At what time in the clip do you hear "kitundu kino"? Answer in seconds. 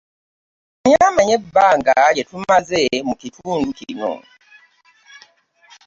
3.21-4.11